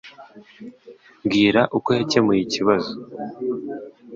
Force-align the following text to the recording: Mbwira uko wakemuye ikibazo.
Mbwira 1.23 1.61
uko 1.77 1.87
wakemuye 1.95 2.41
ikibazo. 2.43 2.93